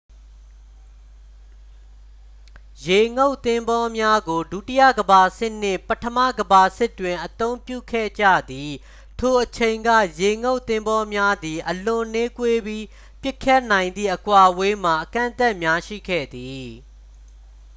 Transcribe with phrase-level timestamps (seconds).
[2.87, 8.71] ရေငုပ်သင်္ဘောများကို ဒုတိယကမ္ဘာစစ်နှင့် ပထမကမ္ဘာစစ်တွင် အသုံးပြုခဲ့ကြသည်
[9.19, 9.89] ထိုအချိန်က
[10.21, 12.85] ရေငုပ်သင်္ဘောများသည် အလွန်နှေးကွေးပြီး
[13.21, 16.67] ပစ်ခတ်နိုင်သည့် အကွာအဝေးမှာ အကန့်အသတ်များရှိခဲ့သည်